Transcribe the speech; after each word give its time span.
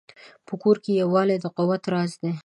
په 0.47 0.53
کور 0.61 0.77
کې 0.83 0.91
یووالی 1.01 1.37
د 1.39 1.45
قوت 1.57 1.83
راز 1.93 2.11
دی. 2.21 2.31